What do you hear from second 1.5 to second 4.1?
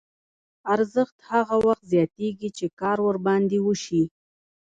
وخت زیاتېږي چې کار ورباندې وشي